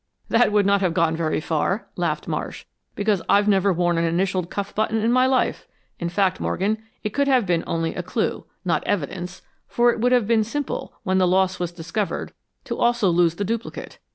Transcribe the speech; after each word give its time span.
"That 0.29 0.51
would 0.51 0.65
not 0.65 0.81
have 0.81 0.95
gone 0.95 1.15
very 1.15 1.39
far," 1.39 1.87
laughed 1.95 2.27
Marsh, 2.27 2.65
"because 2.95 3.21
I've 3.29 3.47
never 3.47 3.71
worn 3.71 3.99
an 3.99 4.03
initialed 4.03 4.49
cuff 4.49 4.73
button 4.73 4.97
in 4.97 5.11
my 5.11 5.27
life. 5.27 5.67
In 5.99 6.09
fact, 6.09 6.39
Morgan, 6.39 6.81
it 7.03 7.11
could 7.11 7.27
have 7.27 7.45
been 7.45 7.63
only 7.67 7.93
a 7.93 8.01
clue 8.01 8.45
not 8.65 8.83
evidence 8.87 9.43
for 9.67 9.91
it 9.91 9.99
would 9.99 10.11
have 10.11 10.25
been 10.25 10.43
simple, 10.43 10.95
when 11.03 11.19
the 11.19 11.27
loss 11.27 11.59
was 11.59 11.71
discovered, 11.71 12.33
to 12.63 12.79
also 12.79 13.11
lose 13.11 13.35
the 13.35 13.45
duplicate. 13.45 13.99